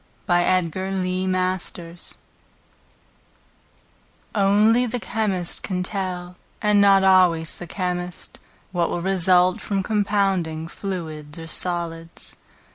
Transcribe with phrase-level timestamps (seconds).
[0.25, 0.63] Trainor,
[0.99, 2.17] the Druggist
[4.33, 8.39] Only the chemist can tell, and not always the chemist,
[8.71, 12.35] What will result from compounding Fluids or solids.